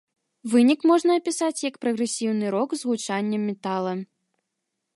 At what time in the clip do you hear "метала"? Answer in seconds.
3.51-3.93